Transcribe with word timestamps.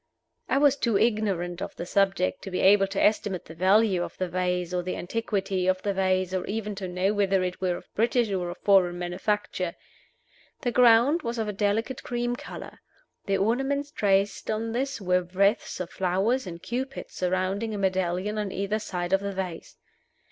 I 0.49 0.57
was 0.57 0.77
too 0.77 0.97
ignorant 0.97 1.61
of 1.61 1.75
the 1.75 1.85
subject 1.85 2.41
to 2.41 2.49
be 2.49 2.59
able 2.59 2.87
to 2.87 2.99
estimate 2.99 3.45
the 3.45 3.53
value 3.53 4.01
of 4.01 4.17
the 4.17 4.27
vase 4.27 4.73
or 4.73 4.81
the 4.81 4.95
antiquity 4.95 5.67
of 5.67 5.83
the 5.83 5.93
vase, 5.93 6.33
or 6.33 6.43
even 6.47 6.73
to 6.77 6.87
know 6.87 7.13
whether 7.13 7.43
it 7.43 7.61
were 7.61 7.75
of 7.77 7.93
British 7.93 8.31
or 8.31 8.49
of 8.49 8.57
foreign 8.57 8.97
manufacture. 8.97 9.75
The 10.61 10.71
ground 10.71 11.21
was 11.21 11.37
of 11.37 11.47
a 11.47 11.53
delicate 11.53 12.01
cream 12.01 12.35
color. 12.35 12.79
The 13.27 13.37
ornaments 13.37 13.91
traced 13.91 14.49
on 14.49 14.71
this 14.71 14.99
were 14.99 15.21
wreaths 15.21 15.79
of 15.79 15.91
flowers 15.91 16.47
and 16.47 16.63
Cupids 16.63 17.13
surrounding 17.13 17.75
a 17.75 17.77
medallion 17.77 18.39
on 18.39 18.51
either 18.51 18.79
side 18.79 19.13
of 19.13 19.19
the 19.21 19.33
vase. 19.33 19.77